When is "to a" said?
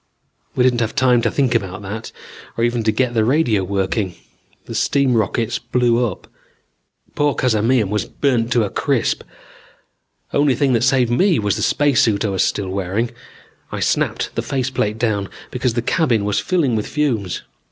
8.53-8.71